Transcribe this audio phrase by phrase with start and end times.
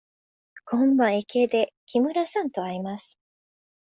[0.65, 3.19] 今晩駅で木村さんと会います。